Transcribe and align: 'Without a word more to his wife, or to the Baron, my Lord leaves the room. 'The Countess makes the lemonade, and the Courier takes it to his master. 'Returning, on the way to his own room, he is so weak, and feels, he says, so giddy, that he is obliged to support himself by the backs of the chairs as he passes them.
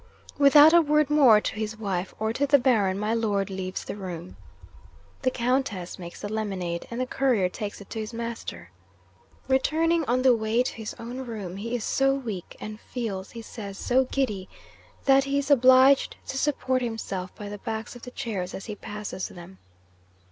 'Without 0.39 0.73
a 0.73 0.81
word 0.81 1.11
more 1.11 1.39
to 1.39 1.53
his 1.55 1.77
wife, 1.77 2.15
or 2.17 2.33
to 2.33 2.47
the 2.47 2.57
Baron, 2.57 2.97
my 2.97 3.13
Lord 3.13 3.51
leaves 3.51 3.83
the 3.85 3.95
room. 3.95 4.35
'The 5.21 5.29
Countess 5.29 5.99
makes 5.99 6.21
the 6.21 6.27
lemonade, 6.33 6.87
and 6.89 6.99
the 6.99 7.05
Courier 7.05 7.47
takes 7.49 7.81
it 7.81 7.89
to 7.91 7.99
his 7.99 8.11
master. 8.11 8.71
'Returning, 9.47 10.03
on 10.05 10.23
the 10.23 10.35
way 10.35 10.63
to 10.63 10.73
his 10.73 10.95
own 10.97 11.19
room, 11.19 11.57
he 11.57 11.75
is 11.75 11.83
so 11.83 12.15
weak, 12.15 12.55
and 12.59 12.79
feels, 12.79 13.29
he 13.29 13.43
says, 13.43 13.77
so 13.77 14.05
giddy, 14.05 14.49
that 15.05 15.25
he 15.25 15.37
is 15.37 15.51
obliged 15.51 16.15
to 16.29 16.35
support 16.35 16.81
himself 16.81 17.35
by 17.35 17.47
the 17.47 17.59
backs 17.59 17.95
of 17.95 18.01
the 18.01 18.09
chairs 18.09 18.55
as 18.55 18.65
he 18.65 18.75
passes 18.75 19.27
them. 19.27 19.59